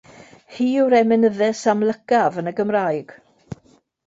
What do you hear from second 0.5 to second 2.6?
Hi yw'r emynyddes amlycaf yn y